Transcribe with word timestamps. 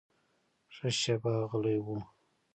ښه 0.75 0.89
شېبه 0.99 1.33
غلی 1.49 1.77
و. 1.85 1.87